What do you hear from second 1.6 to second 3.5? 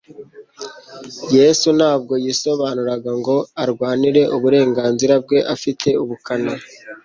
ntabwo yisobanuraga ngo